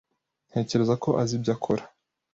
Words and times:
Ntekereza 0.49 0.93
ko 1.03 1.09
azi 1.21 1.33
ibyo 1.37 1.51
akora. 1.55 1.83